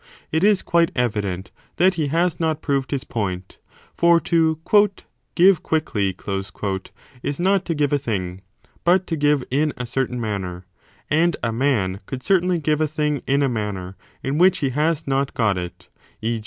It 0.31 0.43
is 0.43 0.63
quite 0.63 0.89
evident 0.95 1.51
that 1.75 1.93
he 1.93 2.07
has 2.07 2.39
not 2.39 2.63
proved 2.63 2.89
5 2.89 2.89
his 2.89 3.03
point: 3.03 3.59
for 3.93 4.19
to 4.21 4.57
give 5.35 5.61
quickly 5.61 6.17
is 7.21 7.39
not 7.39 7.65
to 7.65 7.75
give 7.75 7.93
a 7.93 7.99
thing, 7.99 8.41
but 8.83 9.05
to 9.05 9.15
give 9.15 9.43
in 9.51 9.73
a 9.77 9.85
certain 9.85 10.19
manner; 10.19 10.65
and 11.11 11.37
a 11.43 11.51
man 11.53 11.99
could 12.07 12.23
certainly 12.23 12.57
give 12.59 12.81
a 12.81 12.87
thing 12.87 13.21
in 13.27 13.43
a 13.43 13.47
manner 13.47 13.95
in 14.23 14.39
which 14.39 14.57
he 14.57 14.69
has 14.71 15.05
not 15.05 15.35
got 15.35 15.55
it, 15.55 15.89
e. 16.23 16.39